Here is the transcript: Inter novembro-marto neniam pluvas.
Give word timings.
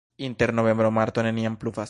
Inter 0.21 0.51
novembro-marto 0.53 1.21
neniam 1.21 1.55
pluvas. 1.61 1.79